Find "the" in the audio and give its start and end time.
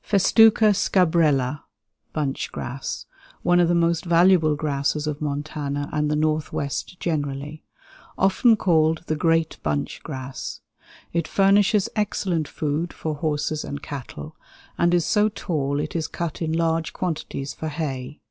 3.68-3.74, 6.10-6.16, 9.06-9.16